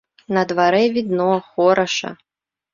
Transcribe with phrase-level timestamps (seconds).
[0.37, 2.15] На дварэ відно, хораша.